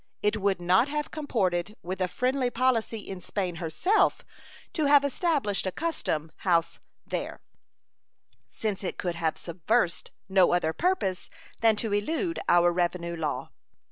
It 0.23 0.37
would 0.37 0.59
not 0.59 0.87
have 0.89 1.11
comported 1.11 1.75
with 1.83 2.01
a 2.01 2.07
friendly 2.07 2.49
policy 2.49 2.97
in 3.07 3.21
Spain 3.21 3.57
herself 3.57 4.23
to 4.73 4.85
have 4.85 5.03
established 5.05 5.67
a 5.67 5.71
custom 5.71 6.31
house 6.37 6.79
there, 7.05 7.39
since 8.49 8.83
it 8.83 8.97
could 8.97 9.13
have 9.13 9.37
subserved 9.37 10.09
no 10.27 10.53
other 10.53 10.73
purpose 10.73 11.29
than 11.59 11.75
to 11.75 11.93
elude 11.93 12.39
our 12.49 12.73
revenue 12.73 13.15
law. 13.15 13.51